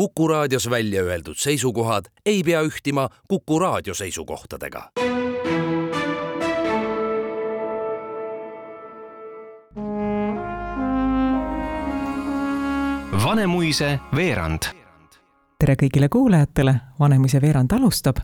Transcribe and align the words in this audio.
Kuku 0.00 0.28
raadios 0.28 0.70
välja 0.70 1.02
öeldud 1.02 1.34
seisukohad 1.36 2.04
ei 2.26 2.42
pea 2.42 2.60
ühtima 2.62 3.08
Kuku 3.28 3.58
raadio 3.58 3.94
seisukohtadega. 3.94 4.90
Vanemuise 13.24 13.98
veerand. 14.16 14.62
tere 15.58 15.74
kõigile 15.74 16.08
kuulajatele, 16.08 16.74
Vanemuise 17.00 17.40
veerand 17.40 17.72
alustab. 17.72 18.16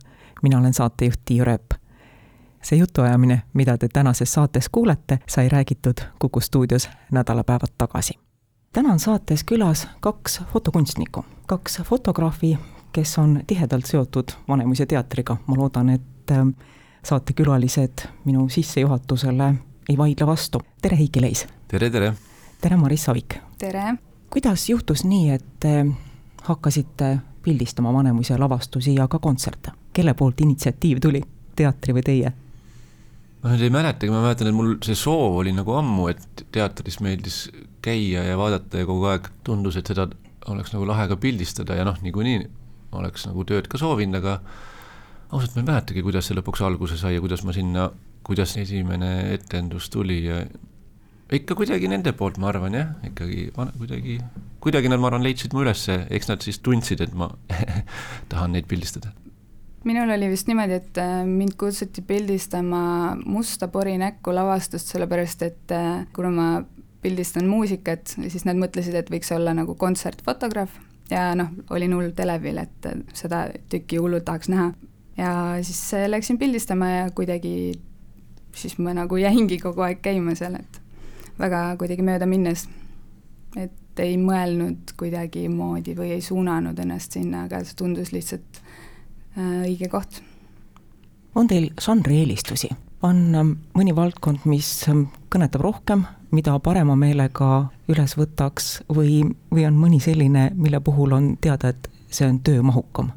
mina 0.43 0.59
olen 0.59 0.75
saatejuht 0.75 1.21
Tiiu 1.25 1.45
Rööp. 1.45 1.77
see 2.63 2.79
jutuajamine, 2.79 3.43
mida 3.53 3.79
te 3.79 3.89
tänases 3.89 4.33
saates 4.33 4.69
kuulete, 4.69 5.19
sai 5.29 5.49
räägitud 5.49 6.01
Kuku 6.19 6.41
stuudios 6.41 6.89
nädalapäevad 7.13 7.73
tagasi. 7.79 8.26
Täna 8.77 8.93
on 8.93 8.99
saates 8.99 9.45
külas 9.45 9.89
kaks 10.01 10.41
fotokunstnikku, 10.53 11.25
kaks 11.47 11.79
fotograafi, 11.85 12.59
kes 12.93 13.19
on 13.19 13.41
tihedalt 13.47 13.87
seotud 13.87 14.35
Vanemuise 14.49 14.87
teatriga. 14.87 15.37
ma 15.47 15.57
loodan, 15.57 15.89
et 15.91 16.31
ähm, 16.31 16.49
saatekülalised 17.03 18.05
minu 18.25 18.49
sissejuhatusele 18.49 19.55
ei 19.89 19.97
vaidle 19.97 20.27
vastu. 20.27 20.61
tere, 20.83 20.99
Heiki 20.99 21.21
Leis! 21.21 21.47
tere, 21.69 21.91
tere! 21.91 22.13
tere, 22.61 22.77
Maris 22.77 23.05
Savik! 23.05 23.39
tere! 23.59 23.95
kuidas 24.31 24.69
juhtus 24.69 25.05
nii, 25.05 25.31
et 25.31 25.47
te 25.61 25.87
hakkasite 26.43 27.19
pildistama 27.43 27.93
Vanemuise 27.93 28.37
lavastusi 28.39 28.95
ja 28.95 29.09
ka 29.09 29.19
kontserte? 29.19 29.73
kelle 29.93 30.15
poolt 30.15 30.41
initsiatiiv 30.41 31.01
tuli, 31.01 31.23
teatri 31.57 31.95
või 31.97 32.03
teie? 32.03 32.33
ma 33.43 33.55
nüüd 33.55 33.65
ei 33.71 33.73
mäletagi, 33.73 34.13
ma 34.13 34.21
mäletan, 34.21 34.53
et 34.53 34.55
mul 34.55 34.77
see 34.85 34.95
soov 34.95 35.41
oli 35.41 35.57
nagu 35.57 35.73
ammu, 35.81 36.11
et 36.13 36.45
teatris 36.53 37.01
meeldis 37.01 37.47
käia 37.87 38.27
ja 38.27 38.39
vaadata 38.39 38.83
ja 38.83 38.89
kogu 38.89 39.07
aeg 39.13 39.31
tundus, 39.47 39.79
et 39.79 39.89
seda 39.91 40.09
oleks 40.51 40.75
nagu 40.75 40.87
lahe 40.89 41.09
ka 41.11 41.19
pildistada 41.21 41.79
ja 41.79 41.87
noh, 41.87 41.99
niikuinii 42.03 42.47
oleks 42.97 43.27
nagu 43.29 43.45
tööd 43.47 43.69
ka 43.71 43.79
soovinud, 43.81 44.21
aga 44.21 44.39
ausalt 45.35 45.57
ma 45.57 45.63
ei 45.63 45.69
mäletagi, 45.73 46.05
kuidas 46.07 46.29
see 46.29 46.39
lõpuks 46.39 46.63
alguse 46.67 46.99
sai 47.01 47.17
ja 47.17 47.23
kuidas 47.25 47.43
ma 47.47 47.55
sinna, 47.57 47.91
kuidas 48.27 48.57
esimene 48.61 49.13
etendus 49.35 49.91
tuli 49.93 50.21
ja 50.25 50.41
ikka 51.35 51.57
kuidagi 51.59 51.91
nende 51.91 52.13
poolt, 52.17 52.39
ma 52.43 52.51
arvan 52.53 52.77
jah, 52.79 52.93
ikkagi 53.09 53.51
kuidagi, 53.55 54.19
kuidagi 54.63 54.91
nad, 54.93 55.03
ma 55.03 55.11
arvan, 55.11 55.25
leidsid 55.27 55.55
mu 55.57 55.65
ülesse, 55.65 56.05
eks 56.15 56.31
nad 56.31 56.45
siis 56.47 56.61
tundsid, 56.63 57.03
et 57.03 57.15
ma 57.19 57.33
tahan 58.33 58.55
neid 58.55 58.69
pildistada. 58.71 59.13
minul 59.87 60.11
oli 60.11 60.31
vist 60.31 60.49
niimoodi, 60.51 60.79
et 60.81 60.99
äh, 60.99 61.19
mind 61.27 61.55
kutsuti 61.59 62.03
pildistama 62.03 63.17
Musta 63.25 63.69
pori 63.69 63.95
näkku 63.99 64.35
lavastust, 64.35 64.91
sellepärast 64.95 65.43
et 65.47 65.75
äh, 65.75 66.07
kuna 66.15 66.31
ma 66.31 66.49
pildistan 67.03 67.47
muusikat, 67.51 68.17
siis 68.29 68.45
nad 68.49 68.59
mõtlesid, 68.59 68.95
et 68.99 69.11
võiks 69.13 69.33
olla 69.35 69.55
nagu 69.55 69.75
kontsertfotograaf 69.79 70.73
ja 71.11 71.31
noh, 71.39 71.53
olin 71.71 71.95
hull 71.95 72.15
televil, 72.17 72.59
et 72.63 72.91
äh, 72.91 73.03
seda 73.15 73.47
tükki 73.73 74.01
hullult 74.03 74.27
tahaks 74.27 74.49
näha. 74.53 74.73
ja 75.17 75.33
siis 75.63 75.93
läksin 76.09 76.39
pildistama 76.39 76.89
ja 76.91 77.11
kuidagi 77.11 77.77
siis 78.57 78.79
ma 78.79 78.95
nagu 78.97 79.17
jäingi 79.21 79.59
kogu 79.61 79.85
aeg 79.87 80.01
käima 80.05 80.35
seal, 80.39 80.59
et 80.61 80.81
väga 81.39 81.63
kuidagi 81.81 82.05
mööda 82.05 82.29
minnes. 82.29 82.67
et 83.57 84.01
ei 84.01 84.17
mõelnud 84.21 84.93
kuidagimoodi 85.01 85.95
või 85.97 86.11
ei 86.17 86.21
suunanud 86.21 86.79
ennast 86.79 87.17
sinna, 87.17 87.47
aga 87.47 87.63
see 87.65 87.77
tundus 87.79 88.13
lihtsalt 88.13 88.61
äh, 89.39 89.63
õige 89.69 89.89
koht. 89.93 90.21
on 91.35 91.49
teil 91.49 91.71
žanri 91.81 92.21
eelistusi? 92.25 92.73
On 93.07 93.23
ähm, 93.39 93.53
mõni 93.77 93.95
valdkond, 93.97 94.45
mis 94.51 94.69
ähm, 94.91 95.07
kõnetab 95.33 95.65
rohkem, 95.65 96.05
mida 96.35 96.57
parema 96.63 96.97
meelega 96.99 97.69
üles 97.93 98.17
võtaks 98.19 98.81
või, 98.93 99.23
või 99.53 99.67
on 99.69 99.79
mõni 99.79 100.01
selline, 100.03 100.51
mille 100.55 100.81
puhul 100.85 101.15
on 101.17 101.33
teada, 101.41 101.73
et 101.73 101.91
see 102.11 102.29
on 102.29 102.43
töömahukam? 102.45 103.15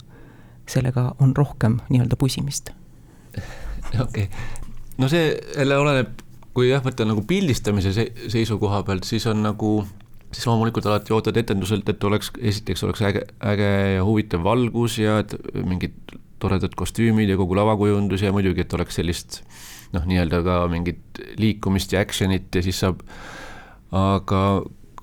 sellega 0.70 1.16
on 1.17 1.32
rohkem 1.34 1.80
nii-öelda 1.90 2.14
pusimist. 2.22 2.70
okei 4.04 4.28
okay., 4.28 4.28
no 5.02 5.08
see 5.10 5.32
jälle 5.56 5.80
oleneb 5.82 6.20
kui 6.54 6.70
jah, 6.70 6.83
võtta 6.83 7.08
nagu 7.08 7.23
pildistamise 7.28 7.94
seisukoha 8.30 8.83
pealt, 8.88 9.08
siis 9.08 9.26
on 9.32 9.44
nagu, 9.45 9.73
siis 10.33 10.48
loomulikult 10.49 10.89
alati 10.89 11.16
ootad 11.16 11.38
etenduselt, 11.39 11.89
et 11.92 12.04
oleks, 12.04 12.33
esiteks 12.52 12.83
oleks 12.88 13.04
äge, 13.10 13.26
äge 13.54 13.70
ja 13.95 14.05
huvitav 14.05 14.44
valgus 14.45 14.99
ja 14.99 15.20
et 15.23 15.36
mingid 15.55 15.95
toredad 16.39 16.76
kostüümid 16.80 17.30
ja 17.32 17.38
kogu 17.39 17.58
lavakujundus 17.58 18.23
ja 18.23 18.33
muidugi, 18.36 18.64
et 18.66 18.76
oleks 18.76 18.99
sellist 18.99 19.42
noh, 19.95 20.05
nii-öelda 20.10 20.42
ka 20.45 20.61
mingit 20.72 21.22
liikumist 21.42 21.94
ja 21.95 22.04
action'it 22.05 22.54
ja 22.55 22.64
siis 22.66 22.80
saab, 22.83 23.02
aga 23.95 24.44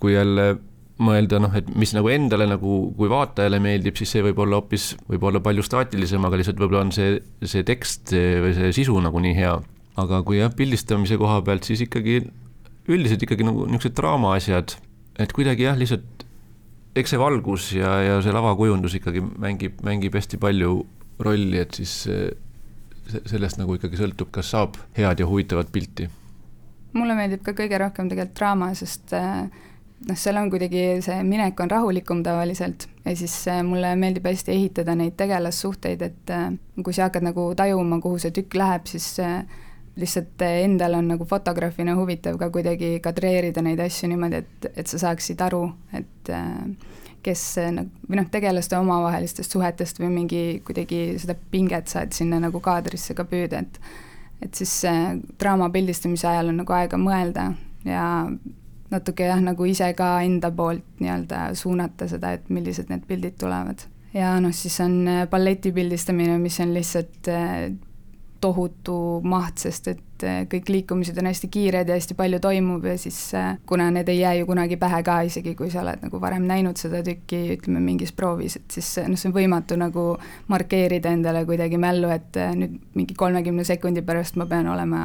kui 0.01 0.15
jälle 0.15 0.57
mõelda 1.03 1.41
noh, 1.43 1.53
et 1.59 1.69
mis 1.77 1.93
nagu 1.93 2.09
endale 2.09 2.47
nagu, 2.49 2.77
kui 2.97 3.11
vaatajale 3.13 3.61
meeldib, 3.61 3.99
siis 3.99 4.15
see 4.15 4.25
võib 4.25 4.39
olla 4.45 4.61
hoopis, 4.61 4.95
võib 5.11 5.27
olla 5.29 5.43
palju 5.45 5.65
staatilisem, 5.67 6.25
aga 6.25 6.41
lihtsalt 6.41 6.61
võib-olla 6.63 6.87
on 6.87 6.93
see, 6.97 7.19
see 7.45 7.67
tekst 7.69 8.15
või 8.15 8.55
see 8.57 8.73
sisu 8.79 8.97
nagu 9.05 9.21
nii 9.21 9.37
hea. 9.37 9.55
Aga 10.01 10.21
kui 10.25 10.41
jah, 10.41 10.53
pildistamise 10.57 11.19
koha 11.21 11.43
pealt, 11.45 11.69
siis 11.69 11.85
ikkagi 11.85 12.23
üldiselt 12.93 13.23
ikkagi 13.27 13.45
nagu 13.45 13.67
niisugused 13.67 13.97
draama 13.99 14.35
asjad, 14.37 14.77
et 15.21 15.33
kuidagi 15.37 15.67
jah, 15.67 15.77
lihtsalt 15.77 16.25
eks 16.97 17.13
see 17.13 17.21
valgus 17.21 17.71
ja, 17.77 17.93
ja 18.05 18.19
see 18.25 18.33
lavakujundus 18.33 18.97
ikkagi 18.97 19.21
mängib, 19.21 19.81
mängib 19.85 20.17
hästi 20.17 20.41
palju 20.41 20.79
rolli, 21.21 21.61
et 21.61 21.77
siis 21.77 22.07
sellest 23.27 23.61
nagu 23.61 23.77
ikkagi 23.77 23.99
sõltub, 24.01 24.31
kas 24.35 24.53
saab 24.55 24.79
head 24.97 25.21
ja 25.23 25.29
huvitavat 25.29 25.73
pilti. 25.73 26.09
mulle 26.97 27.15
meeldib 27.15 27.43
ka 27.45 27.53
kõige 27.53 27.79
rohkem 27.79 28.09
tegelikult 28.09 28.39
draama, 28.39 28.71
sest 28.75 29.13
äh, 29.13 29.45
noh, 30.09 30.17
seal 30.17 30.39
on 30.41 30.51
kuidagi 30.51 31.03
see 31.05 31.19
minek 31.29 31.61
on 31.61 31.71
rahulikum 31.71 32.23
tavaliselt 32.25 32.89
ja 33.05 33.17
siis 33.17 33.35
äh, 33.53 33.63
mulle 33.67 33.95
meeldib 33.97 34.27
hästi 34.27 34.55
ehitada 34.55 34.95
neid 34.97 35.17
tegelassuhteid, 35.21 36.03
et 36.03 36.35
äh, 36.35 36.51
kui 36.83 36.97
sa 36.97 37.11
hakkad 37.11 37.27
nagu 37.29 37.51
tajuma, 37.57 38.01
kuhu 38.01 38.19
see 38.23 38.35
tükk 38.35 38.59
läheb, 38.59 38.89
siis 38.91 39.15
lihtsalt 39.97 40.43
endal 40.45 40.99
on 40.99 41.09
nagu 41.09 41.25
fotograafina 41.25 41.95
huvitav 41.97 42.37
ka 42.41 42.51
kuidagi 42.53 42.99
kadreerida 43.05 43.63
neid 43.65 43.81
asju 43.81 44.11
niimoodi, 44.13 44.43
et, 44.43 44.71
et 44.77 44.87
sa 44.91 45.01
saaksid 45.07 45.41
aru, 45.41 45.63
et 45.97 46.33
äh, 46.33 47.05
kes 47.27 47.43
nagu, 47.75 47.91
või 48.07 48.21
noh, 48.21 48.29
tegelaste 48.33 48.79
omavahelistest 48.79 49.57
suhetest 49.57 50.01
või 50.03 50.13
mingi 50.15 50.43
kuidagi 50.67 51.17
seda 51.23 51.37
pinget 51.51 51.91
saad 51.93 52.15
sinna 52.17 52.41
nagu 52.43 52.61
kaadrisse 52.63 53.17
ka 53.19 53.27
püüda, 53.29 53.65
et 53.67 53.81
et 54.45 54.53
siis 54.55 54.73
äh, 54.85 55.15
draama 55.41 55.71
pildistamise 55.73 56.29
ajal 56.29 56.53
on 56.53 56.59
nagu 56.61 56.75
aega 56.77 56.99
mõelda 57.01 57.47
ja 57.89 58.07
natuke 58.93 59.25
jah, 59.31 59.41
nagu 59.41 59.65
ise 59.67 59.89
ka 59.97 60.11
enda 60.23 60.51
poolt 60.53 60.85
nii-öelda 61.01 61.49
suunata 61.57 62.09
seda, 62.11 62.35
et 62.37 62.51
millised 62.53 62.93
need 62.93 63.07
pildid 63.09 63.39
tulevad. 63.41 63.87
ja 64.15 64.35
noh, 64.41 64.53
siis 64.55 64.77
on 64.85 64.99
äh, 65.09 65.23
balleti 65.31 65.73
pildistamine, 65.73 66.39
mis 66.39 66.61
on 66.61 66.75
lihtsalt 66.77 67.33
tohutu 68.41 68.99
maht, 69.25 69.59
sest 69.65 69.89
et 69.95 70.06
äh, 70.25 70.45
kõik 70.51 70.71
liikumised 70.71 71.19
on 71.19 71.29
hästi 71.29 71.49
kiired 71.53 71.89
ja 71.89 71.97
hästi 71.99 72.17
palju 72.17 72.41
toimub 72.43 72.85
ja 72.87 72.97
siis 72.99 73.19
äh, 73.35 73.57
kuna 73.67 73.89
need 73.91 74.09
ei 74.09 74.21
jää 74.21 74.35
ju 74.41 74.47
kunagi 74.47 74.77
pähe 74.81 75.03
ka, 75.07 75.21
isegi 75.29 75.55
kui 75.59 75.71
sa 75.71 75.83
oled 75.83 76.05
nagu 76.07 76.21
varem 76.21 76.47
näinud 76.49 76.79
seda 76.81 77.03
tükki, 77.07 77.43
ütleme 77.57 77.83
mingis 77.85 78.13
proovis, 78.17 78.57
et 78.61 78.79
siis 78.79 78.89
noh, 79.07 79.19
see 79.19 79.31
on 79.31 79.37
võimatu 79.37 79.79
nagu 79.81 80.07
markeerida 80.53 81.13
endale 81.13 81.45
kuidagi 81.49 81.81
mällu, 81.81 82.11
et 82.15 82.39
nüüd 82.57 82.79
mingi 82.97 83.17
kolmekümne 83.19 83.65
sekundi 83.67 84.05
pärast 84.07 84.39
ma 84.41 84.47
pean 84.51 84.69
olema 84.73 85.03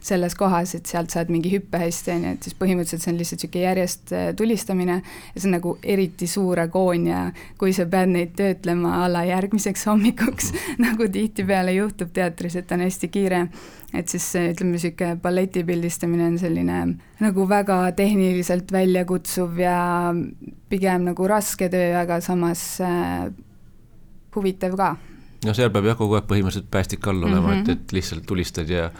selles 0.00 0.36
kohas, 0.38 0.76
et 0.78 0.86
sealt 0.86 1.14
saad 1.14 1.32
mingi 1.32 1.52
hüppe 1.52 1.80
hästi, 1.82 2.14
on 2.16 2.28
ju, 2.28 2.34
et 2.36 2.48
siis 2.48 2.58
põhimõtteliselt 2.58 3.06
see 3.06 3.12
on 3.12 3.20
lihtsalt 3.20 3.42
niisugune 3.42 3.64
järjest 3.66 4.14
tulistamine 4.36 4.98
ja 5.02 5.36
see 5.36 5.48
on 5.48 5.56
nagu 5.56 5.76
eriti 5.82 6.28
suur 6.30 6.60
agoon 6.62 7.06
ja 7.10 7.24
kui 7.58 7.74
sa 7.76 7.86
pead 7.90 8.12
neid 8.12 8.36
töötlema 8.38 8.98
a 9.02 9.08
la 9.12 9.24
järgmiseks 9.28 9.86
hommikuks 9.90 10.52
nagu 10.86 11.08
tihtipeale 11.12 11.74
juhtub 11.76 12.12
teatris, 12.14 12.56
et 12.56 12.72
on 12.72 12.84
hästi 12.84 13.08
kiire, 13.12 13.46
et 13.94 14.08
siis 14.08 14.26
ütleme, 14.52 14.76
niisugune 14.76 15.16
balleti 15.22 15.64
pildistamine 15.66 16.26
on 16.30 16.38
selline 16.40 16.80
nagu 17.22 17.46
väga 17.48 17.78
tehniliselt 17.98 18.72
väljakutsuv 18.72 19.58
ja 19.62 19.78
pigem 20.72 21.08
nagu 21.10 21.26
raske 21.28 21.68
töö, 21.72 21.90
aga 22.00 22.20
samas 22.24 22.62
äh, 22.84 23.26
huvitav 24.36 24.76
ka. 24.78 24.94
no 25.46 25.56
seal 25.56 25.72
peab 25.74 25.90
jah, 25.90 25.98
kogu 25.98 26.18
aeg 26.18 26.30
põhimõtteliselt 26.30 26.70
päästik 26.72 27.06
all 27.08 27.22
olema 27.22 27.48
mm, 27.48 27.52
-hmm. 27.52 27.70
et, 27.70 27.84
et 27.86 27.98
lihtsalt 27.98 28.26
tulistad 28.26 28.70
ja 28.70 28.90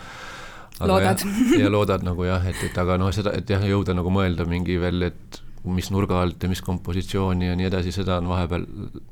loodad. 0.81 1.25
ja 1.59 1.71
loodad 1.71 2.05
nagu 2.07 2.25
jah, 2.25 2.45
et, 2.49 2.61
et 2.67 2.79
aga 2.79 2.99
noh, 3.01 3.13
seda, 3.15 3.35
et 3.39 3.51
jah, 3.51 3.63
jõuda 3.63 3.95
nagu 3.97 4.13
mõelda 4.13 4.47
mingi 4.49 4.79
veel, 4.81 5.09
et 5.11 5.43
mis 5.65 5.91
nurga 5.95 6.19
alt 6.23 6.43
ja 6.43 6.49
mis 6.51 6.63
kompositsiooni 6.65 7.47
ja 7.47 7.57
nii 7.59 7.69
edasi, 7.69 7.93
seda 7.95 8.17
on 8.19 8.31
vahepeal 8.33 8.65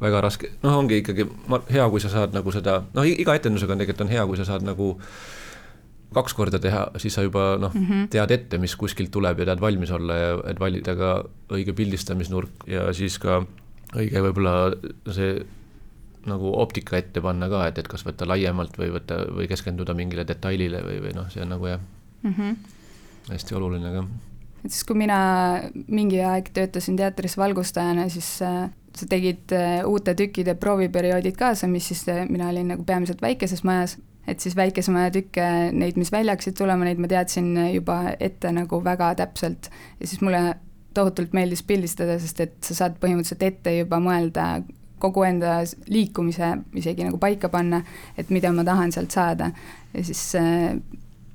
väga 0.02 0.22
raske, 0.24 0.50
noh, 0.64 0.80
ongi 0.80 0.98
ikkagi 1.02 1.26
ma, 1.50 1.60
hea, 1.70 1.86
kui 1.92 2.02
sa 2.02 2.10
saad 2.10 2.34
nagu 2.34 2.54
seda, 2.54 2.80
noh, 2.96 3.06
iga 3.06 3.36
etendusega 3.38 3.76
on 3.76 3.84
tegelikult 3.84 4.06
on 4.06 4.14
hea, 4.16 4.24
kui 4.26 4.40
sa 4.40 4.48
saad 4.48 4.66
nagu 4.66 4.96
kaks 6.14 6.34
korda 6.34 6.58
teha, 6.58 6.86
siis 6.98 7.14
sa 7.14 7.22
juba 7.22 7.54
noh 7.60 7.74
mm 7.74 7.86
-hmm., 7.86 8.08
tead 8.10 8.30
ette, 8.34 8.58
mis 8.58 8.76
kuskilt 8.76 9.10
tuleb 9.10 9.38
ja 9.38 9.46
tead 9.52 9.60
valmis 9.60 9.90
olla 9.90 10.16
ja 10.16 10.30
et 10.50 10.60
valida 10.60 10.96
ka 10.96 11.10
õige 11.52 11.72
pildistamisnurk 11.72 12.66
ja 12.66 12.92
siis 12.92 13.18
ka 13.18 13.42
õige 13.94 14.22
võib-olla 14.22 14.72
see 15.12 15.38
nagu 16.26 16.52
optika 16.60 16.98
ette 16.98 17.20
panna 17.20 17.48
ka, 17.48 17.66
et, 17.66 17.78
et 17.78 17.88
kas 17.88 18.04
võtta 18.06 18.28
laiemalt 18.28 18.76
või 18.78 18.90
võtta 18.92 19.22
või 19.36 19.48
keskenduda 19.48 19.94
mingile 19.94 20.26
detailile 20.28 20.82
või, 20.84 20.98
või 21.06 21.14
noh, 21.16 21.30
see 21.30 21.42
on 21.42 21.48
nagu 21.48 21.66
jah 21.66 21.80
mm, 22.22 22.34
-hmm. 22.34 22.56
hästi 23.30 23.54
oluline 23.54 23.94
ka 23.94 24.04
et 24.64 24.70
siis, 24.70 24.84
kui 24.84 24.98
mina 24.98 25.20
mingi 25.88 26.20
aeg 26.24 26.50
töötasin 26.52 26.98
teatris 26.98 27.36
valgustajana, 27.40 28.08
siis 28.12 28.28
äh, 28.44 28.68
sa 28.96 29.08
tegid 29.08 29.54
äh, 29.56 29.80
uute 29.88 30.14
tükkide 30.18 30.54
prooviperioodid 30.60 31.38
kaasa, 31.38 31.68
mis 31.70 31.88
siis, 31.88 32.04
äh, 32.12 32.26
mina 32.28 32.50
olin 32.50 32.74
nagu 32.74 32.84
peamiselt 32.84 33.22
väikeses 33.22 33.64
majas, 33.64 33.96
et 34.28 34.40
siis 34.40 34.56
väikese 34.56 34.92
maja 34.94 35.12
tükke, 35.14 35.44
neid, 35.72 35.96
mis 36.00 36.12
välja 36.12 36.34
hakkasid 36.36 36.58
tulema, 36.58 36.86
neid 36.86 37.00
ma 37.02 37.08
teadsin 37.10 37.54
juba 37.74 38.02
ette 38.20 38.52
nagu 38.54 38.82
väga 38.84 39.14
täpselt 39.22 39.70
ja 40.00 40.06
siis 40.06 40.20
mulle 40.24 40.42
tohutult 40.94 41.32
meeldis 41.36 41.62
pildistada, 41.66 42.18
sest 42.20 42.40
et 42.42 42.56
sa 42.66 42.76
saad 42.76 42.98
põhimõtteliselt 43.02 43.46
ette 43.46 43.74
juba 43.78 44.00
mõelda 44.02 44.62
kogu 45.00 45.24
enda 45.24 45.60
liikumise 45.88 46.50
isegi 46.76 47.06
nagu 47.06 47.18
paika 47.20 47.48
panna, 47.48 47.80
et 48.18 48.30
mida 48.34 48.52
ma 48.52 48.64
tahan 48.66 48.92
sealt 48.92 49.14
saada. 49.14 49.50
ja 49.94 50.04
siis 50.04 50.22
äh, 50.38 50.76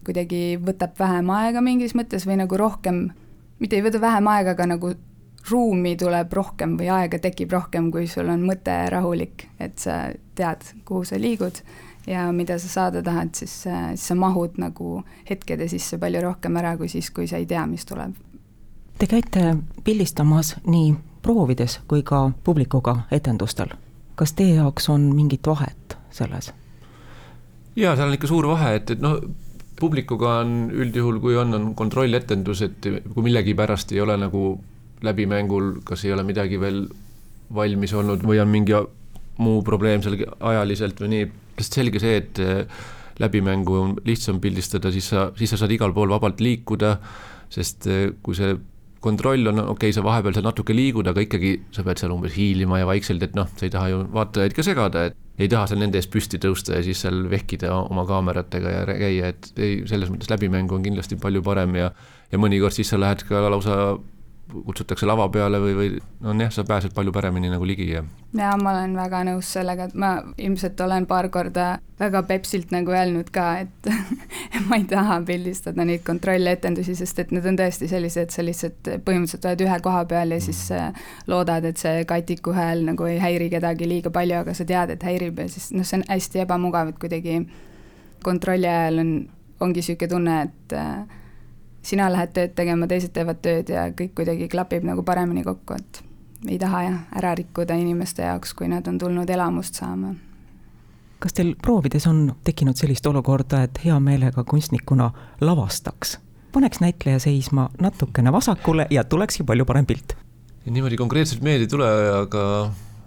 kuidagi 0.06 0.60
võtab 0.62 0.94
vähem 1.00 1.30
aega 1.34 1.64
mingis 1.66 1.96
mõttes 1.98 2.28
või 2.30 2.38
nagu 2.44 2.58
rohkem, 2.58 3.08
mitte 3.60 3.80
ei 3.80 3.86
võta 3.86 4.02
vähem 4.02 4.28
aega, 4.30 4.54
aga 4.54 4.70
nagu 4.76 4.94
ruumi 5.50 5.96
tuleb 5.98 6.34
rohkem 6.34 6.78
või 6.78 6.90
aega 6.94 7.20
tekib 7.22 7.52
rohkem, 7.54 7.90
kui 7.94 8.08
sul 8.10 8.30
on 8.34 8.46
mõte 8.46 8.76
rahulik, 8.92 9.48
et 9.62 9.78
sa 9.82 10.10
tead, 10.38 10.66
kuhu 10.86 11.06
sa 11.06 11.20
liigud 11.22 11.62
ja 12.08 12.32
mida 12.32 12.60
sa 12.60 12.68
saada 12.68 13.04
tahad, 13.04 13.34
siis, 13.34 13.54
siis 13.64 14.08
sa 14.08 14.16
mahud 14.16 14.60
nagu 14.62 15.02
hetkede 15.30 15.68
sisse 15.72 15.98
palju 16.02 16.22
rohkem 16.22 16.58
ära 16.62 16.76
kui 16.78 16.90
siis, 16.92 17.10
kui 17.12 17.28
sa 17.28 17.38
ei 17.42 17.46
tea, 17.50 17.66
mis 17.68 17.86
tuleb. 17.86 18.14
Te 19.00 19.08
käite 19.12 19.56
pildistamas 19.84 20.56
nii 20.68 20.94
proovides 21.26 21.80
kui 21.88 22.04
ka 22.04 22.30
publikuga 22.44 23.02
etendustel. 23.12 23.74
kas 24.16 24.32
teie 24.34 24.56
jaoks 24.56 24.90
on 24.90 25.10
mingit 25.16 25.48
vahet 25.48 25.98
selles? 26.12 26.54
jaa, 27.76 27.96
seal 27.96 28.08
on 28.08 28.14
ikka 28.16 28.28
suur 28.28 28.48
vahe, 28.48 28.76
et, 28.80 28.92
et 28.96 29.02
noh, 29.04 29.18
publikuga 29.80 30.38
on 30.44 30.70
üldjuhul, 30.72 31.20
kui 31.20 31.36
on, 31.36 31.54
on 31.54 31.74
kontrolletendus, 31.76 32.62
et 32.62 32.88
kui 33.14 33.26
millegipärast 33.26 33.92
ei 33.92 34.00
ole 34.02 34.16
nagu 34.18 34.44
läbimängul, 35.04 35.82
kas 35.84 36.06
ei 36.06 36.14
ole 36.16 36.24
midagi 36.24 36.60
veel 36.62 36.86
valmis 37.56 37.94
olnud 37.94 38.24
või 38.26 38.40
on 38.42 38.50
mingi 38.50 38.78
muu 39.38 39.60
probleem 39.68 40.02
seal 40.06 40.16
ajaliselt 40.40 41.02
või 41.04 41.12
nii, 41.12 41.26
sest 41.58 41.80
selge 41.80 42.02
see, 42.04 42.22
et 42.22 42.40
äh, 42.44 42.86
läbimängu 43.22 43.76
on 43.80 43.98
lihtsam 44.08 44.42
pildistada, 44.44 44.92
siis 44.92 45.10
sa, 45.14 45.30
siis 45.40 45.54
sa 45.54 45.60
saad 45.62 45.74
igal 45.76 45.94
pool 45.96 46.12
vabalt 46.12 46.42
liikuda, 46.44 46.96
sest 47.54 47.88
äh, 47.92 48.10
kui 48.24 48.38
see 48.38 48.56
kontroll 49.06 49.52
on, 49.52 49.62
okei 49.62 49.76
okay,, 49.76 49.94
sa 49.94 50.02
vahepeal 50.06 50.34
seal 50.34 50.48
natuke 50.48 50.74
liigud, 50.74 51.06
aga 51.12 51.22
ikkagi 51.22 51.52
sa 51.76 51.86
pead 51.86 52.02
seal 52.02 52.16
umbes 52.16 52.34
hiilima 52.36 52.82
ja 52.82 52.90
vaikselt, 52.90 53.22
et 53.28 53.38
noh, 53.38 53.48
sa 53.54 53.68
ei 53.68 53.74
taha 53.74 53.92
ju 53.92 54.02
vaatajaid 54.16 54.56
ka 54.58 54.66
segada, 54.66 55.06
et 55.12 55.44
ei 55.46 55.52
taha 55.52 55.70
seal 55.70 55.82
nende 55.84 56.00
ees 56.00 56.10
püsti 56.10 56.40
tõusta 56.42 56.80
ja 56.80 56.84
siis 56.86 57.04
seal 57.06 57.26
vehkida 57.30 57.70
oma 57.84 58.06
kaameratega 58.10 58.74
ja 58.74 58.84
käia, 58.90 59.32
et 59.36 59.52
ei, 59.62 59.78
selles 59.90 60.10
mõttes 60.10 60.32
läbimängu 60.32 60.78
on 60.78 60.86
kindlasti 60.86 61.20
palju 61.22 61.44
parem 61.46 61.78
ja 61.78 61.92
ja 62.32 62.40
mõnikord 62.42 62.74
siis 62.76 62.90
sa 62.90 63.00
lähed 63.00 63.22
ka 63.28 63.44
lausa 63.52 63.76
kutsutakse 64.54 65.08
lava 65.10 65.26
peale 65.34 65.60
või, 65.60 65.74
või 65.76 65.88
on 66.30 66.42
jah, 66.42 66.52
sa 66.54 66.64
pääsed 66.68 66.94
palju 66.94 67.12
paremini 67.14 67.50
nagu 67.50 67.66
ligi 67.66 67.88
ja. 67.90 68.04
jaa, 68.38 68.54
ma 68.62 68.76
olen 68.76 68.94
väga 68.98 69.24
nõus 69.26 69.50
sellega, 69.56 69.88
et 69.90 69.96
ma 69.98 70.12
ilmselt 70.38 70.82
olen 70.86 71.08
paar 71.10 71.30
korda 71.34 71.80
väga 72.00 72.22
pepsilt 72.30 72.72
nagu 72.76 72.94
öelnud 72.94 73.32
ka, 73.34 73.48
et 73.66 73.90
ma 74.68 74.78
ei 74.78 74.86
taha 74.90 75.18
pildistada 75.26 75.86
neid 75.88 76.06
kontrolletendusi, 76.06 76.96
sest 77.00 77.24
et 77.24 77.34
need 77.36 77.48
on 77.50 77.58
tõesti 77.60 77.90
sellised, 77.90 78.34
sa 78.36 78.46
lihtsalt 78.46 78.92
põhimõtteliselt 79.08 79.50
oled 79.50 79.66
ühe 79.66 79.80
koha 79.90 80.06
peal 80.10 80.36
ja 80.38 80.42
siis 80.44 80.62
mm. 80.76 81.04
loodad, 81.32 81.66
et 81.66 81.82
see 81.82 82.06
katiku 82.10 82.54
hääl 82.56 82.86
nagu 82.86 83.10
ei 83.10 83.18
häiri 83.24 83.50
kedagi 83.58 83.90
liiga 83.90 84.14
palju, 84.14 84.44
aga 84.44 84.54
sa 84.58 84.68
tead, 84.70 84.94
et 84.94 85.10
häirib 85.10 85.42
ja 85.42 85.50
siis 85.50 85.72
noh, 85.74 85.88
see 85.88 86.02
on 86.02 86.08
hästi 86.10 86.46
ebamugav, 86.46 86.94
et 86.94 87.02
kuidagi 87.02 87.42
kontrolli 88.26 88.70
ajal 88.70 89.02
on, 89.02 89.14
ongi 89.66 89.82
niisugune 89.82 90.12
tunne, 90.12 90.42
et 90.46 90.78
äh, 90.78 91.24
sina 91.86 92.10
lähed 92.12 92.34
tööd 92.36 92.56
tegema, 92.58 92.88
teised 92.90 93.14
teevad 93.16 93.42
tööd 93.46 93.70
ja 93.72 93.88
kõik 93.96 94.16
kuidagi 94.18 94.50
klapib 94.52 94.86
nagu 94.88 95.06
paremini 95.06 95.46
kokku, 95.46 95.78
et 95.78 96.02
ei 96.50 96.58
taha 96.62 96.84
jah, 96.86 97.00
ära 97.18 97.34
rikkuda 97.38 97.78
inimeste 97.80 98.26
jaoks, 98.26 98.54
kui 98.58 98.70
nad 98.72 98.88
on 98.90 99.00
tulnud 99.02 99.30
elamust 99.30 99.82
saama. 99.82 100.16
kas 101.20 101.34
teil 101.34 101.56
proovides 101.62 102.06
on 102.08 102.36
tekkinud 102.46 102.78
sellist 102.78 103.06
olukorda, 103.08 103.64
et 103.66 103.80
hea 103.86 103.96
meelega 104.00 104.44
kunstnikuna 104.44 105.12
lavastaks, 105.42 106.18
paneks 106.54 106.82
näitleja 106.84 107.20
seisma 107.20 107.70
natukene 107.82 108.32
vasakule 108.32 108.88
ja 108.92 109.04
tulekski 109.04 109.44
palju 109.44 109.66
parem 109.66 109.86
pilt? 109.86 110.18
niimoodi 110.66 110.98
konkreetselt 110.98 111.44
meelde 111.46 111.68
ei 111.68 111.70
tule, 111.70 111.88
aga 112.26 112.44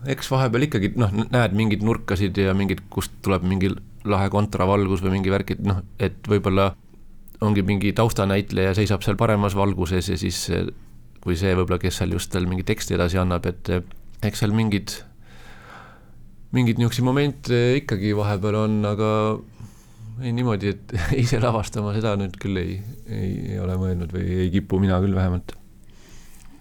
eks 0.07 0.31
vahepeal 0.31 0.69
ikkagi 0.69 0.93
noh, 0.97 1.11
näed 1.11 1.55
mingeid 1.59 1.83
nurkasid 1.83 2.39
ja 2.39 2.55
mingid, 2.55 2.85
kust 2.91 3.17
tuleb 3.23 3.43
mingi 3.43 3.73
lahe 4.09 4.31
kontravalgus 4.31 5.03
või 5.03 5.17
mingi 5.19 5.33
värk, 5.35 5.57
et 5.57 5.65
noh, 5.67 5.83
et 5.99 6.31
võib-olla 6.31 6.71
ongi 7.45 7.63
mingi 7.67 7.93
taustanäitleja 7.97 8.75
seisab 8.79 9.05
seal 9.07 9.19
paremas 9.21 9.55
valguses 9.59 10.09
ja 10.11 10.17
siis 10.19 10.41
kui 11.23 11.37
see 11.39 11.53
võib-olla, 11.55 11.81
kes 11.83 12.01
seal 12.01 12.15
just 12.15 12.33
tal 12.33 12.49
mingi 12.51 12.65
teksti 12.67 12.97
edasi 12.97 13.21
annab, 13.21 13.47
et 13.51 13.71
eks 14.25 14.43
seal 14.43 14.55
mingid, 14.57 14.95
mingeid 16.57 16.81
niisuguseid 16.81 17.07
momente 17.07 17.61
ikkagi 17.83 18.15
vahepeal 18.19 18.61
on, 18.65 18.77
aga 18.89 19.11
ei 20.25 20.35
niimoodi, 20.35 20.75
et 20.75 20.95
ise 21.23 21.41
lavastama, 21.43 21.95
seda 21.97 22.17
nüüd 22.19 22.39
küll 22.43 22.59
ei, 22.61 22.79
ei, 23.07 23.33
ei 23.55 23.63
ole 23.63 23.79
mõelnud 23.81 24.15
või 24.15 24.43
ei 24.45 24.53
kipu 24.55 24.81
mina 24.83 24.99
küll 25.05 25.17
vähemalt 25.19 25.55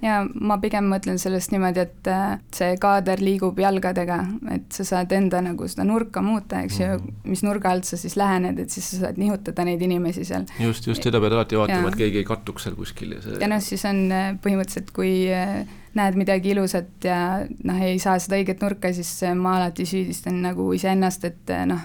ja 0.01 0.19
ma 0.25 0.57
pigem 0.61 0.89
mõtlen 0.91 1.17
sellest 1.21 1.51
niimoodi, 1.53 1.83
et 1.87 2.09
äh, 2.11 2.37
see 2.53 2.75
kaader 2.81 3.21
liigub 3.23 3.57
jalgadega, 3.59 4.19
et 4.53 4.67
sa 4.73 4.85
saad 4.85 5.13
enda 5.15 5.41
nagu 5.45 5.67
seda 5.69 5.85
nurka 5.87 6.21
muuta, 6.25 6.61
eks 6.65 6.79
ju 6.79 6.87
mm, 6.87 7.07
-hmm. 7.07 7.31
mis 7.31 7.43
nurga 7.43 7.71
alt 7.71 7.89
sa 7.89 7.97
siis 7.97 8.15
lähened, 8.15 8.59
et 8.59 8.69
siis 8.69 8.91
sa 8.91 8.99
saad 9.05 9.17
nihutada 9.17 9.65
neid 9.65 9.81
inimesi 9.81 10.25
seal. 10.25 10.45
just, 10.59 10.87
just 10.87 11.03
seda 11.03 11.21
pead 11.21 11.33
alati 11.33 11.57
vaatama, 11.57 11.89
et 11.89 11.95
keegi 12.03 12.17
ei 12.17 12.23
kattuks 12.23 12.63
seal 12.63 12.75
kuskil 12.75 13.11
ja 13.17 13.21
see 13.21 13.41
ja 13.41 13.47
noh, 13.47 13.61
siis 13.61 13.85
on 13.85 14.11
äh, 14.11 14.29
põhimõtteliselt, 14.43 14.93
kui 14.93 15.33
äh, 15.33 15.65
näed 15.97 16.15
midagi 16.15 16.53
ilusat 16.53 17.03
ja 17.03 17.19
noh, 17.63 17.81
ei 17.81 17.99
saa 17.99 18.19
seda 18.19 18.37
õiget 18.37 18.61
nurka, 18.61 18.93
siis 18.93 19.21
ma 19.35 19.57
alati 19.57 19.85
süüdistan 19.85 20.41
nagu 20.41 20.71
iseennast, 20.73 21.25
et 21.25 21.55
noh, 21.65 21.81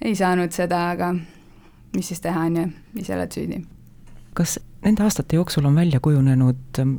ei 0.00 0.14
saanud 0.16 0.52
seda, 0.52 0.90
aga 0.90 1.14
mis 1.96 2.08
siis 2.08 2.20
teha, 2.20 2.46
on 2.48 2.56
ju, 2.56 2.64
ise 3.02 3.14
oled 3.16 3.32
süüdi. 3.32 3.60
kas 4.36 4.58
nende 4.84 5.02
aastate 5.02 5.36
jooksul 5.36 5.64
on 5.64 5.74
välja 5.74 6.00
kujunenud 6.00 6.80
ähm, 6.80 6.98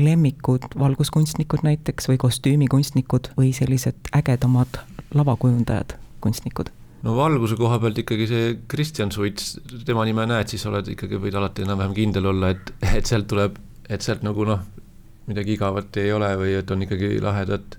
lemmikud 0.00 0.66
valguskunstnikud 0.78 1.64
näiteks 1.66 2.08
või 2.10 2.18
kostüümikunstnikud 2.22 3.32
või 3.38 3.52
sellised 3.56 4.10
ägedamad 4.16 4.80
lavakujundajad, 5.14 5.96
kunstnikud? 6.24 6.72
no 7.02 7.14
valguse 7.16 7.56
koha 7.58 7.78
pealt 7.82 7.98
ikkagi 8.02 8.26
see 8.30 8.50
Kristjan 8.70 9.12
Suits, 9.14 9.56
tema 9.86 10.04
nime 10.08 10.26
näed, 10.26 10.50
siis 10.50 10.66
oled 10.66 10.88
ikkagi, 10.94 11.20
võid 11.22 11.36
alati 11.38 11.64
enam-vähem 11.66 11.94
kindel 11.96 12.30
olla, 12.32 12.52
et, 12.54 12.72
et 12.94 13.06
sealt 13.06 13.28
tuleb, 13.30 13.58
et 13.88 14.04
sealt 14.04 14.24
nagu 14.26 14.46
noh, 14.48 14.64
midagi 15.28 15.54
igavat 15.54 16.00
ei 16.02 16.12
ole 16.12 16.30
või 16.40 16.56
et 16.58 16.70
on 16.74 16.82
ikkagi 16.86 17.18
lahedat. 17.22 17.78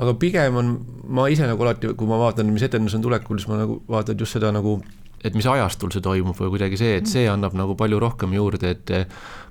aga 0.00 0.14
pigem 0.18 0.56
on, 0.56 0.72
ma 1.06 1.28
ise 1.30 1.46
nagu 1.46 1.62
alati, 1.66 1.92
kui 1.94 2.10
ma 2.10 2.18
vaatan, 2.20 2.50
mis 2.54 2.64
etendus 2.66 2.96
on 2.98 3.04
tulekul, 3.04 3.38
siis 3.38 3.50
ma 3.50 3.60
nagu 3.62 3.82
vaatan 3.88 4.18
just 4.18 4.38
seda 4.38 4.50
nagu 4.54 4.80
et 5.24 5.36
mis 5.36 5.46
ajastul 5.46 5.92
see 5.92 6.02
toimub 6.04 6.38
või 6.38 6.54
kuidagi 6.54 6.78
see, 6.80 6.98
et 7.00 7.08
see 7.10 7.26
annab 7.28 7.56
nagu 7.58 7.74
palju 7.78 7.98
rohkem 8.00 8.32
juurde, 8.36 8.70
et 8.72 8.92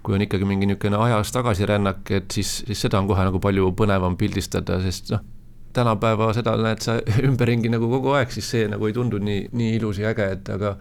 kui 0.04 0.16
on 0.16 0.24
ikkagi 0.26 0.48
mingi 0.48 0.70
niisugune 0.70 0.98
ajas 0.98 1.34
tagasirännak, 1.36 2.10
et 2.16 2.32
siis, 2.34 2.64
siis 2.68 2.86
seda 2.88 3.02
on 3.02 3.10
kohe 3.10 3.26
nagu 3.28 3.42
palju 3.44 3.70
põnevam 3.78 4.18
pildistada, 4.18 4.80
sest 4.82 5.14
noh, 5.14 5.26
tänapäeva 5.74 6.32
seda 6.34 6.56
näed 6.58 6.82
sa 6.86 6.98
ümberringi 7.28 7.72
nagu 7.72 7.90
kogu 7.92 8.16
aeg, 8.18 8.34
siis 8.34 8.50
see 8.56 8.70
nagu 8.72 8.90
ei 8.90 8.96
tundu 8.96 9.22
nii, 9.22 9.50
nii 9.54 9.76
ilus 9.78 10.02
ja 10.02 10.14
äge, 10.14 10.32
et 10.38 10.54
aga 10.56 10.76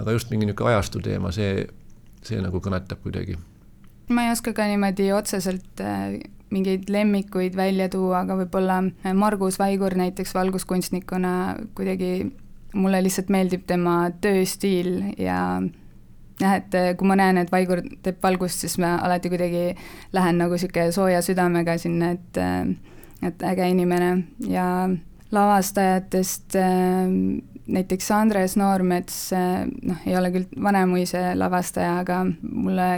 aga 0.00 0.16
just 0.16 0.32
mingi 0.32 0.48
niisugune 0.48 0.74
ajastu 0.74 1.00
teema, 1.04 1.32
see, 1.34 1.64
see 2.24 2.40
nagu 2.42 2.60
kõnetab 2.64 3.00
kuidagi. 3.04 3.38
ma 4.10 4.26
ei 4.26 4.34
oska 4.34 4.52
ka 4.56 4.66
niimoodi 4.68 5.10
otseselt 5.16 5.80
äh, 5.84 6.20
mingeid 6.50 6.90
lemmikuid 6.90 7.56
välja 7.56 7.88
tuua, 7.88 8.24
aga 8.24 8.36
võib-olla 8.42 8.82
Margus 9.14 9.58
Vaigur 9.60 9.94
näiteks 9.96 10.34
valguskunstnikuna 10.34 11.32
kuidagi 11.78 12.30
mulle 12.74 13.02
lihtsalt 13.02 13.30
meeldib 13.32 13.66
tema 13.66 14.02
tööstiil 14.22 15.14
ja 15.18 15.40
jah, 16.40 16.56
et 16.56 16.74
eh, 16.74 16.90
kui 16.98 17.08
ma 17.08 17.16
näen, 17.18 17.40
et 17.40 17.52
Vaigur 17.52 17.82
teeb 18.04 18.20
valgust, 18.22 18.64
siis 18.64 18.78
ma 18.82 18.96
alati 19.04 19.30
kuidagi 19.32 19.70
lähen 20.16 20.40
nagu 20.40 20.56
niisugune 20.56 20.90
sooja 20.94 21.22
südamega 21.24 21.76
sinna, 21.80 22.14
et 22.16 22.40
eh, 22.40 22.74
et 23.20 23.42
äge 23.44 23.66
inimene. 23.68 24.10
Ja 24.48 24.88
lavastajatest 25.30 26.56
eh, 26.58 27.10
näiteks 27.70 28.10
Andres 28.16 28.56
Noormets, 28.56 29.18
noh, 29.82 30.06
ei 30.06 30.16
ole 30.18 30.32
küll 30.34 30.62
Vanemuise 30.62 31.34
lavastaja, 31.38 32.00
aga 32.04 32.24
mulle 32.42 32.88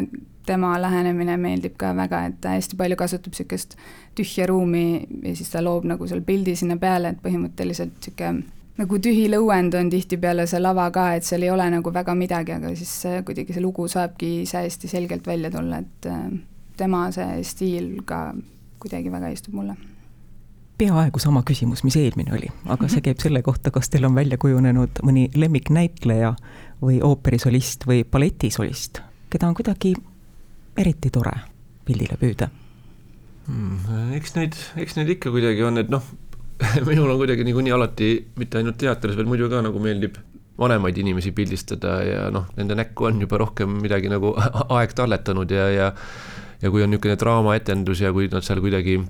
tema 0.46 0.72
lähenemine 0.80 1.36
meeldib 1.38 1.76
ka 1.78 1.92
väga, 1.94 2.24
et 2.28 2.40
ta 2.42 2.56
hästi 2.56 2.78
palju 2.78 2.96
kasutab 2.98 3.34
niisugust 3.34 3.76
tühja 4.18 4.48
ruumi 4.50 5.04
ja 5.22 5.36
siis 5.38 5.52
ta 5.52 5.62
loob 5.62 5.86
nagu 5.86 6.08
seal 6.10 6.22
pildi 6.26 6.56
sinna 6.58 6.78
peale, 6.82 7.12
et 7.12 7.22
põhimõtteliselt 7.22 7.94
niisugune 8.00 8.61
nagu 8.80 8.98
tühi 9.04 9.26
lõuend 9.30 9.74
on 9.78 9.90
tihtipeale 9.92 10.46
see 10.48 10.60
lava 10.62 10.88
ka, 10.94 11.12
et 11.18 11.26
seal 11.26 11.44
ei 11.44 11.52
ole 11.52 11.68
nagu 11.74 11.92
väga 11.92 12.14
midagi, 12.18 12.56
aga 12.56 12.72
siis 12.78 12.94
kuidagi 13.26 13.54
see 13.54 13.64
lugu 13.64 13.88
saabki 13.90 14.42
ise 14.46 14.64
hästi 14.64 14.90
selgelt 14.90 15.26
välja 15.28 15.50
tulla, 15.52 15.82
et 15.82 16.08
äh, 16.10 16.28
tema 16.80 17.06
see 17.14 17.42
stiil 17.46 17.94
ka 18.08 18.30
kuidagi 18.82 19.12
väga 19.12 19.32
istub 19.34 19.58
mulle. 19.58 19.76
peaaegu 20.78 21.20
sama 21.22 21.44
küsimus, 21.46 21.84
mis 21.86 21.96
eelmine 22.00 22.32
oli, 22.34 22.48
aga 22.74 22.88
see 22.90 23.04
käib 23.04 23.20
selle 23.22 23.42
kohta, 23.46 23.70
kas 23.70 23.92
teil 23.92 24.08
on 24.08 24.16
välja 24.16 24.38
kujunenud 24.40 25.02
mõni 25.06 25.28
lemmiknäitleja 25.36 26.32
või 26.82 26.98
ooperisolist 27.06 27.86
või 27.86 28.02
balletisolist, 28.08 28.98
keda 29.30 29.50
on 29.50 29.54
kuidagi 29.54 29.94
eriti 30.78 31.12
tore 31.12 31.36
pildile 31.86 32.16
püüda 32.18 32.48
hmm,? 33.46 34.10
eks 34.18 34.34
neid, 34.38 34.58
eks 34.80 34.98
neid 34.98 35.12
ikka 35.14 35.30
kuidagi 35.34 35.62
on, 35.68 35.78
et 35.82 35.92
noh, 35.92 36.02
minul 36.88 37.10
on 37.10 37.18
kuidagi 37.20 37.46
niikuinii 37.48 37.74
alati, 37.74 38.12
mitte 38.38 38.60
ainult 38.60 38.78
teatris, 38.80 39.16
vaid 39.18 39.30
muidu 39.30 39.48
ka 39.52 39.62
nagu 39.64 39.80
meeldib 39.82 40.18
vanemaid 40.60 40.98
inimesi 41.00 41.32
pildistada 41.34 41.96
ja 42.04 42.28
noh, 42.34 42.50
nende 42.58 42.76
näkku 42.78 43.08
on 43.08 43.20
juba 43.24 43.40
rohkem 43.40 43.80
midagi 43.82 44.10
nagu 44.12 44.34
aeg 44.76 44.94
talletanud 44.98 45.50
ja, 45.50 45.66
ja 45.72 45.90
ja 46.62 46.70
kui 46.70 46.84
on 46.84 46.92
niisugune 46.92 47.16
draamaetendus 47.18 48.04
ja 48.04 48.12
kui 48.14 48.28
nad 48.30 48.46
seal 48.46 48.60
kuidagi 48.62 49.00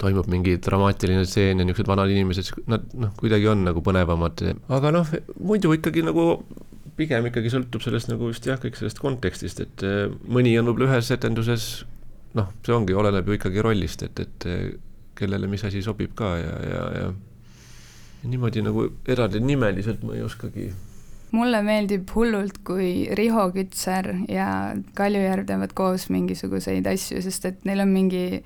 toimub 0.00 0.28
mingi 0.32 0.58
dramaatiline 0.60 1.24
stseen 1.28 1.62
ja 1.62 1.64
niisugused 1.64 1.88
vanad 1.88 2.12
inimesed, 2.12 2.50
nad 2.68 2.84
noh, 2.98 3.14
kuidagi 3.18 3.48
on 3.48 3.64
nagu 3.68 3.82
põnevamad, 3.84 4.44
aga 4.72 4.92
noh, 4.94 5.08
muidu 5.40 5.72
ikkagi 5.76 6.04
nagu 6.04 6.26
pigem 6.98 7.30
ikkagi 7.30 7.52
sõltub 7.52 7.84
sellest 7.84 8.10
nagu 8.10 8.28
just 8.28 8.46
jah, 8.48 8.60
kõik 8.60 8.76
sellest 8.76 9.00
kontekstist, 9.00 9.62
et 9.64 9.84
eh, 9.86 10.06
mõni 10.28 10.52
on 10.60 10.68
võib-olla 10.68 10.92
ühes 10.92 11.08
etenduses 11.14 11.68
noh, 12.36 12.50
see 12.64 12.74
ongi, 12.76 12.96
oleneb 12.96 13.28
ju 13.28 13.38
ikkagi 13.38 13.64
rollist, 13.64 14.04
et, 14.08 14.24
et 14.26 14.48
eh, 14.48 14.66
kellele 15.22 15.50
mis 15.50 15.64
asi 15.64 15.82
sobib 15.82 16.16
ka 16.18 16.34
ja, 16.42 16.56
ja, 16.66 16.86
ja 16.98 17.12
ja 18.22 18.30
niimoodi 18.30 18.62
nagu 18.62 18.86
eraldi 19.08 19.40
nimeliselt 19.42 20.02
ma 20.06 20.16
ei 20.16 20.22
oskagi. 20.22 20.70
Mulle 21.32 21.62
meeldib 21.64 22.10
hullult, 22.14 22.58
kui 22.66 23.08
Riho 23.16 23.46
Kütser 23.54 24.10
ja 24.28 24.46
Kaljujärv 24.94 25.46
teevad 25.48 25.72
koos 25.74 26.10
mingisuguseid 26.12 26.86
asju, 26.86 27.22
sest 27.24 27.48
et 27.48 27.64
neil 27.68 27.80
on 27.82 27.92
mingi 27.94 28.42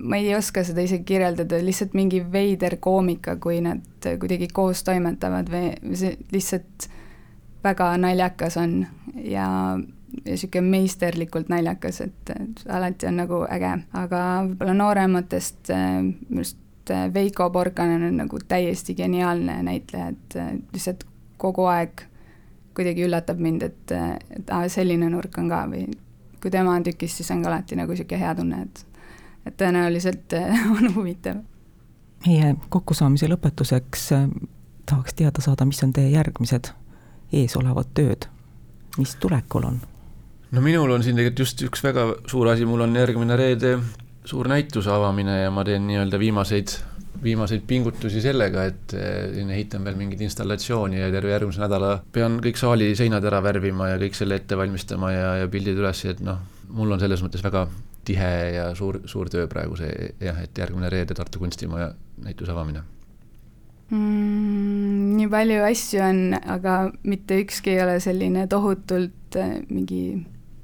ma 0.00 0.18
ei 0.20 0.34
oska 0.36 0.64
seda 0.64 0.84
isegi 0.84 1.04
kirjeldada, 1.08 1.60
lihtsalt 1.64 1.94
mingi 1.96 2.22
veider 2.32 2.78
koomika, 2.80 3.36
kui 3.40 3.60
nad 3.64 4.08
kuidagi 4.20 4.48
koos 4.52 4.82
toimetavad 4.88 5.52
või 5.52 5.96
see 5.96 6.16
lihtsalt 6.32 6.88
väga 7.64 7.92
naljakas 8.00 8.56
on. 8.60 8.80
Ja, 9.24 9.46
niisugune 10.24 10.70
meisterlikult 10.70 11.48
naljakas, 11.52 12.00
et, 12.00 12.32
alati 12.68 13.08
on 13.10 13.18
nagu 13.22 13.42
äge, 13.50 13.72
aga 13.98 14.22
võib-olla 14.46 14.76
noorematest 14.78 15.72
minu 15.72 16.44
arust 16.44 16.62
Veiko 17.14 17.48
Porkanen 17.50 18.04
on 18.06 18.20
nagu 18.20 18.38
täiesti 18.48 18.94
geniaalne 18.94 19.56
näitleja, 19.66 20.12
et 20.14 20.36
lihtsalt 20.72 21.02
kogu 21.36 21.64
aeg 21.66 22.04
kuidagi 22.76 23.02
üllatab 23.08 23.40
mind, 23.42 23.64
et, 23.66 23.94
et 24.36 24.52
aa, 24.54 24.68
selline 24.70 25.08
nurk 25.10 25.34
on 25.40 25.48
ka 25.50 25.64
või 25.70 25.86
kui 26.42 26.52
tema 26.52 26.76
on 26.76 26.84
tükis, 26.86 27.16
siis 27.18 27.30
on 27.34 27.42
ka 27.42 27.50
alati 27.50 27.78
nagu 27.78 27.90
niisugune 27.90 28.20
hea 28.20 28.34
tunne, 28.38 28.62
et 28.68 28.84
et 29.46 29.54
tõenäoliselt 29.56 30.34
on 30.76 30.94
huvitav. 30.94 31.42
meie 32.26 32.54
kokkusaamise 32.68 33.28
lõpetuseks 33.30 34.08
äh, 34.16 34.28
tahaks 34.86 35.14
teada 35.14 35.42
saada, 35.42 35.64
mis 35.64 35.82
on 35.82 35.92
teie 35.92 36.10
järgmised 36.10 36.72
eesolevad 37.32 37.92
tööd, 37.94 38.28
mis 38.98 39.14
tulekul 39.22 39.68
on? 39.70 39.80
No 40.52 40.62
minul 40.62 40.90
on 40.94 41.02
siin 41.02 41.16
tegelikult 41.18 41.44
just 41.46 41.62
üks 41.66 41.82
väga 41.84 42.08
suur 42.30 42.52
asi, 42.52 42.66
mul 42.68 42.84
on 42.86 42.94
järgmine 42.96 43.38
reede 43.38 43.78
suur 44.26 44.48
näituse 44.50 44.90
avamine 44.90 45.40
ja 45.42 45.50
ma 45.54 45.64
teen 45.66 45.86
nii-öelda 45.86 46.18
viimaseid 46.18 46.76
viimaseid 47.22 47.62
pingutusi 47.66 48.20
sellega, 48.20 48.66
et 48.70 48.94
eh, 48.96 49.30
siin 49.34 49.50
ehitan 49.54 49.84
veel 49.86 49.96
mingit 49.98 50.20
installatsiooni 50.26 51.00
ja 51.00 51.10
terve 51.14 51.32
järgmise 51.32 51.62
nädala 51.62 51.92
pean 52.12 52.38
kõik 52.44 52.60
saali 52.60 52.90
seinad 52.98 53.24
ära 53.24 53.40
värvima 53.44 53.90
ja 53.92 54.00
kõik 54.00 54.18
selle 54.18 54.38
ette 54.40 54.58
valmistama 54.58 55.12
ja, 55.14 55.30
ja 55.42 55.48
pildid 55.52 55.80
üles, 55.80 56.04
et 56.10 56.20
noh, 56.24 56.42
mul 56.76 56.92
on 56.92 57.02
selles 57.02 57.22
mõttes 57.24 57.44
väga 57.44 57.66
tihe 58.06 58.32
ja 58.56 58.68
suur, 58.78 59.00
suur 59.10 59.30
töö 59.32 59.48
praegu 59.50 59.78
see 59.80 60.12
jah, 60.22 60.38
et 60.42 60.58
järgmine 60.58 60.90
reede 60.92 61.16
Tartu 61.16 61.42
Kunstimaja 61.42 61.90
näituse 62.22 62.54
avamine 62.54 62.84
mm,. 63.90 65.16
nii 65.16 65.28
palju 65.32 65.66
asju 65.66 66.04
on, 66.04 66.22
aga 66.36 66.78
mitte 67.08 67.40
ükski 67.42 67.74
ei 67.74 67.84
ole 67.86 67.98
selline 68.04 68.46
tohutult 68.52 69.40
eh, 69.40 69.58
mingi 69.70 70.02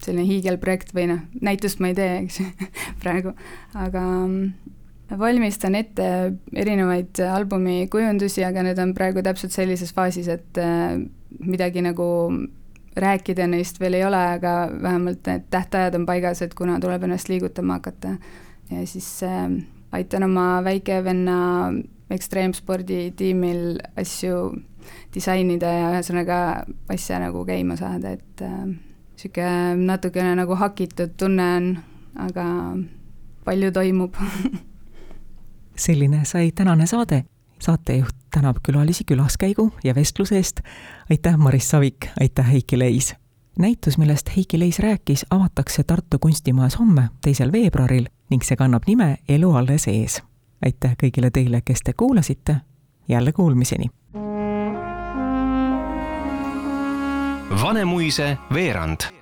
selline 0.02 0.26
hiigelprojekt 0.28 0.94
või 0.96 1.08
noh, 1.12 1.24
näitust 1.44 1.82
ma 1.82 1.92
ei 1.92 1.98
tee, 1.98 2.12
eks 2.24 2.40
praegu, 3.02 3.34
aga 3.78 4.02
mm, 4.02 4.72
valmistan 5.18 5.76
ette 5.78 6.06
erinevaid 6.56 7.20
albumi 7.26 7.86
kujundusi, 7.92 8.44
aga 8.46 8.64
need 8.66 8.80
on 8.82 8.94
praegu 8.96 9.24
täpselt 9.24 9.54
sellises 9.54 9.92
faasis, 9.94 10.30
et 10.32 10.60
äh, 10.60 10.96
midagi 11.42 11.84
nagu 11.84 12.08
rääkida 12.96 13.46
neist 13.48 13.80
veel 13.80 13.96
ei 13.96 14.04
ole, 14.04 14.20
aga 14.36 14.56
vähemalt 14.82 15.28
need 15.28 15.46
tähtajad 15.52 15.96
on 15.96 16.06
paigas, 16.08 16.42
et 16.44 16.54
kuna 16.54 16.78
tuleb 16.80 17.06
ennast 17.06 17.30
liigutama 17.32 17.80
hakata. 17.80 18.16
ja 18.70 18.86
siis 18.86 19.22
äh, 19.22 19.48
aitan 19.92 20.22
oma 20.22 20.64
väikevenna 20.64 21.38
ekstreemsporditiimil 22.12 23.80
asju 23.96 24.38
disainida 25.14 25.70
ja 25.72 25.90
ühesõnaga 25.92 26.38
asja 26.92 27.20
nagu 27.22 27.44
käima 27.48 27.76
saada, 27.80 28.16
et 28.16 28.42
niisugune 29.22 29.86
natukene 29.86 30.34
nagu 30.36 30.54
hakitud 30.54 31.14
tunne 31.16 31.56
on, 31.56 31.78
aga 32.18 32.44
palju 33.44 33.72
toimub 33.72 34.14
selline 35.76 36.24
sai 36.24 36.52
tänane 36.52 36.86
saade. 36.86 37.24
saatejuht 37.58 38.16
tänab 38.34 38.56
külalisi 38.62 39.04
külaskäigu 39.04 39.72
ja 39.84 39.94
vestluse 39.94 40.36
eest. 40.36 40.60
aitäh, 41.10 41.36
Maris 41.36 41.70
Savik, 41.70 42.06
aitäh, 42.20 42.52
Heiki 42.52 42.78
Leis. 42.78 43.14
näitus, 43.58 43.98
millest 43.98 44.36
Heiki 44.36 44.58
Leis 44.58 44.78
rääkis, 44.78 45.26
avatakse 45.30 45.84
Tartu 45.84 46.18
kunstimajas 46.18 46.78
homme, 46.78 47.08
teisel 47.24 47.52
veebruaril 47.52 48.06
ning 48.30 48.42
see 48.42 48.56
kannab 48.56 48.82
nime 48.86 49.16
Elu 49.28 49.54
alles 49.54 49.88
ees. 49.88 50.22
aitäh 50.64 50.96
kõigile 51.04 51.30
teile, 51.30 51.60
kes 51.60 51.80
te 51.84 51.92
kuulasite. 51.92 52.56
jälle 53.08 53.32
kuulmiseni. 53.32 53.86
Vanemuise 57.62 58.38
veerand 58.50 59.21